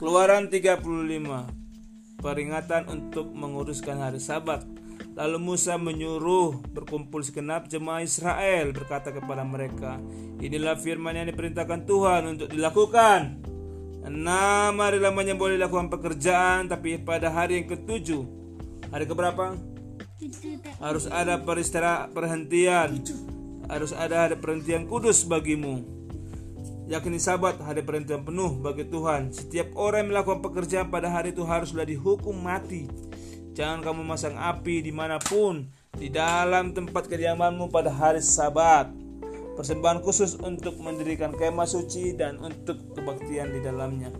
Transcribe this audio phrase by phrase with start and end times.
[0.00, 0.80] Keluaran 35
[2.24, 4.64] Peringatan untuk menguruskan hari sabat.
[5.12, 10.00] Lalu Musa menyuruh berkumpul segenap jemaah Israel berkata kepada mereka
[10.40, 13.44] Inilah firman yang diperintahkan Tuhan untuk dilakukan.
[14.08, 18.24] Enam hari lamanya boleh dilakukan pekerjaan Tapi pada hari yang ketujuh
[18.88, 19.52] Hari keberapa?
[20.80, 23.04] Harus ada peristirahat perhentian.
[23.68, 25.99] Harus ada hari perhentian kudus bagimu
[26.90, 29.30] yakni sabat hari perhentian penuh bagi Tuhan.
[29.30, 32.90] Setiap orang yang melakukan pekerjaan pada hari itu haruslah dihukum mati.
[33.54, 38.90] Jangan kamu masang api di mana pun di dalam tempat kediamanmu pada hari sabat.
[39.54, 44.10] Persembahan khusus untuk mendirikan kemah suci dan untuk kebaktian di dalamnya.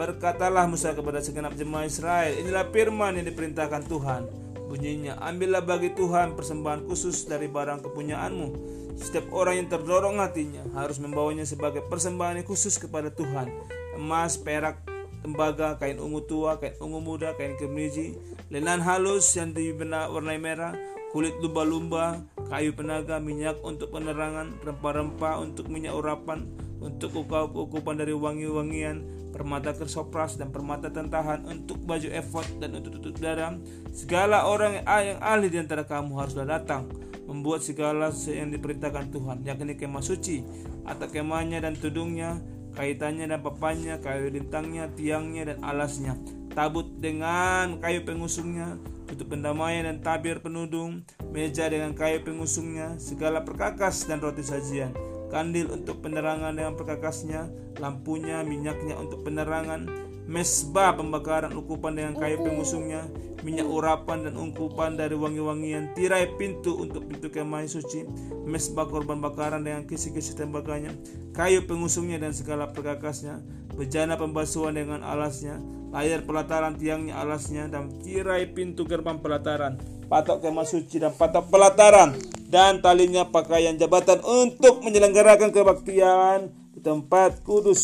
[0.00, 4.45] Berkatalah Musa kepada segenap jemaah Israel, inilah firman yang diperintahkan Tuhan.
[4.66, 8.48] Bunyinya, ambillah bagi Tuhan persembahan khusus dari barang kepunyaanmu
[8.96, 13.52] setiap orang yang terdorong hatinya harus membawanya sebagai persembahan yang khusus kepada Tuhan.
[13.92, 14.80] Emas, perak,
[15.20, 18.16] tembaga, kain ungu tua, kain ungu muda, kain kemeji,
[18.48, 20.72] lenan halus yang diwarnai merah,
[21.12, 26.48] kulit lumba-lumba, kayu penaga, minyak untuk penerangan, rempah-rempah untuk minyak urapan,
[26.80, 33.20] untuk ukupan dari wangi-wangian, permata kersopras dan permata tentahan untuk baju efod dan untuk tutup
[33.20, 33.52] dada.
[33.92, 36.88] Segala orang yang ahli di antara kamu haruslah datang
[37.28, 40.40] membuat segala yang diperintahkan Tuhan, yakni kemah suci,
[40.88, 42.40] atau kemahnya dan tudungnya,
[42.72, 46.16] kaitannya dan papannya, kayu lintangnya, tiangnya dan alasnya,
[46.56, 54.08] tabut dengan kayu pengusungnya, tutup pendamaian dan tabir penudung, meja dengan kayu pengusungnya, segala perkakas
[54.08, 54.96] dan roti sajian,
[55.28, 59.84] kandil untuk penerangan dengan perkakasnya, lampunya, minyaknya untuk penerangan,
[60.24, 63.04] mesbah pembakaran ukupan dengan kayu pengusungnya,
[63.44, 68.08] minyak urapan dan ungkupan dari wangi-wangian, tirai pintu untuk pintu kemah suci,
[68.48, 70.90] mesbah korban bakaran dengan kisi-kisi tembakanya,
[71.36, 73.44] kayu pengusungnya dan segala perkakasnya,
[73.76, 75.60] bejana pembasuhan dengan alasnya,
[75.96, 79.80] layar pelataran tiangnya alasnya, dan tirai pintu gerbang pelataran,
[80.12, 82.12] patok kemah suci dan patok pelataran,
[82.52, 87.82] dan talinya pakaian jabatan untuk menyelenggarakan kebaktian di tempat kudus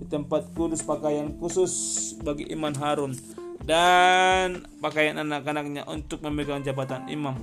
[0.00, 1.72] di tempat kudus pakaian khusus
[2.24, 3.12] bagi iman Harun
[3.62, 7.38] dan pakaian anak-anaknya untuk memegang jabatan imam.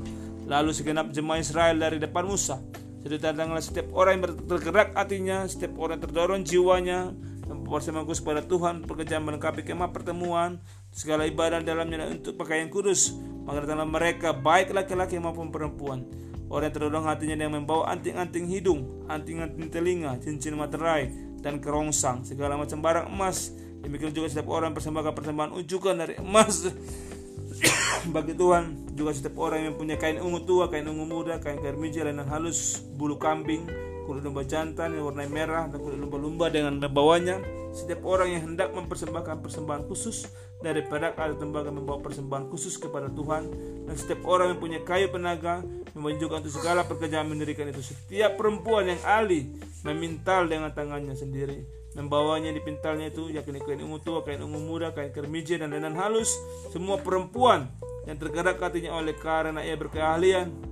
[0.49, 2.59] Lalu segenap jemaah Israel dari depan Musa.
[2.99, 7.15] Jadi datanglah setiap orang yang bergerak hatinya, setiap orang yang terdorong jiwanya,
[7.49, 10.61] mempersembahkan kudus kepada Tuhan, pekerjaan melengkapi kemah pertemuan,
[10.93, 13.17] segala ibadah dalamnya untuk pakaian kudus.
[13.43, 16.05] Maka datanglah mereka, baik laki-laki maupun perempuan.
[16.49, 21.09] Orang yang terdorong hatinya yang membawa anting-anting hidung, anting-anting telinga, cincin materai,
[21.41, 26.67] dan kerongsang, segala macam barang emas, Demikian juga setiap orang persembahkan persembahan ujukan dari emas
[28.15, 28.91] bagi Tuhan.
[28.95, 32.83] Juga setiap orang yang punya kain ungu tua, kain ungu muda, kain kermija, lainan halus,
[32.99, 33.63] bulu kambing,
[34.09, 37.37] kulit domba jantan yang warna merah dan kulit lumba-lumba dengan membawanya.
[37.69, 40.25] Setiap orang yang hendak mempersembahkan persembahan khusus
[40.65, 43.53] dari perak atau tembaga membawa persembahan khusus kepada Tuhan
[43.85, 45.61] dan setiap orang yang punya kayu penaga
[45.93, 49.53] menunjukkan untuk segala pekerjaan mendirikan itu setiap perempuan yang ahli
[49.85, 51.61] memintal dengan tangannya sendiri
[51.93, 55.97] membawanya di pintalnya itu yakni kain ungu tua, kain ungu muda, kain kermija dan lenan
[55.97, 56.37] halus.
[56.69, 57.69] Semua perempuan
[58.05, 60.68] yang tergerak katanya oleh karena ia berkeahlian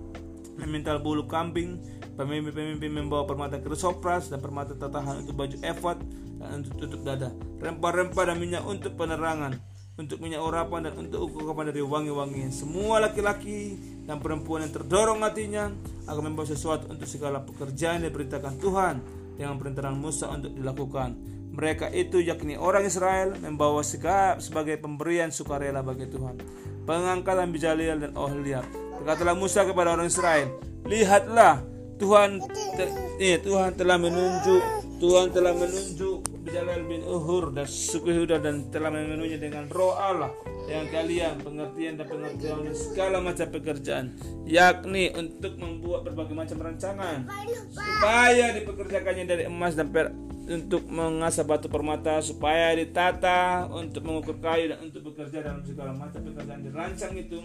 [0.58, 1.78] memintal bulu kambing,
[2.18, 6.02] pemimpin-pemimpin membawa permata kersopras dan permata tatahan untuk baju efod
[6.42, 7.30] dan untuk tutup dada,
[7.62, 9.58] rempah-rempah dan minyak untuk penerangan,
[9.98, 12.50] untuk minyak urapan dan untuk ukuran dari wangi-wangi.
[12.54, 15.70] Semua laki-laki dan perempuan yang terdorong hatinya
[16.06, 18.96] akan membawa sesuatu untuk segala pekerjaan yang diberitakan Tuhan
[19.38, 21.38] dengan perintahan Musa untuk dilakukan.
[21.58, 26.38] Mereka itu yakni orang Israel membawa segala sebagai pemberian sukarela bagi Tuhan.
[26.86, 28.87] Pengangkatan Bijaliel dan Ohliab.
[28.98, 30.52] Berkatalah Musa kepada orang Israel,
[30.86, 31.62] lihatlah
[31.98, 32.42] Tuhan
[32.78, 32.86] te,
[33.18, 34.64] eh, Tuhan telah menunjuk
[34.98, 40.34] Tuhan telah menunjuk Bijaliel bin Uhur dan suku Yehuda dan telah memenuhinya dengan roh Allah
[40.66, 44.18] dengan kalian pengertian dan pengertian segala macam pekerjaan
[44.50, 47.30] yakni untuk membuat berbagai macam rancangan
[47.70, 50.14] supaya dipekerjakannya dari emas dan perak
[50.48, 56.24] untuk mengasah batu permata supaya ditata untuk mengukur kayu dan untuk bekerja dalam segala macam
[56.24, 57.38] pekerjaan dirancang itu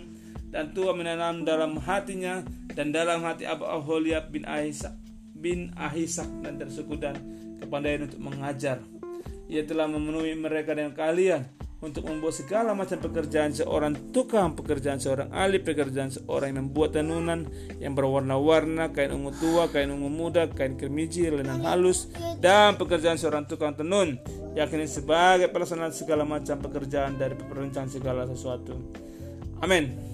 [0.52, 2.44] dan Tuhan menanam dalam hatinya
[2.76, 4.92] dan dalam hati Abu Aholiab bin Ahisak
[5.32, 7.18] bin Ahisak dan dari suku dan
[7.58, 8.78] kepandaian untuk mengajar.
[9.50, 11.42] Ia telah memenuhi mereka dengan kalian
[11.82, 17.50] untuk membuat segala macam pekerjaan seorang tukang pekerjaan seorang ahli pekerjaan seorang yang membuat tenunan
[17.82, 22.06] yang berwarna-warna kain ungu tua kain ungu muda kain kermiji lenan halus
[22.38, 24.14] dan pekerjaan seorang tukang tenun
[24.54, 28.78] yakni sebagai pelaksanaan segala macam pekerjaan dari perencanaan segala sesuatu.
[29.58, 30.11] Amin